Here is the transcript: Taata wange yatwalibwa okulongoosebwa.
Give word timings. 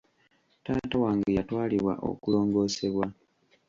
Taata 0.63 0.95
wange 1.03 1.29
yatwalibwa 1.37 1.93
okulongoosebwa. 2.09 3.05